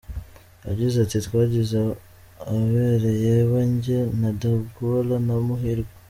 [0.67, 1.79] Yagize ati “Twagizwe
[2.53, 3.99] abere yaba njye,
[4.39, 5.93] De Gaulle na Muhirwa.